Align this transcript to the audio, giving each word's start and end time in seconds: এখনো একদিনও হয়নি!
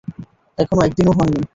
এখনো 0.57 0.81
একদিনও 0.83 1.13
হয়নি! 1.17 1.41